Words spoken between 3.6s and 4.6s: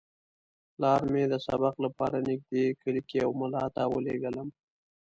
ته ولېږلم.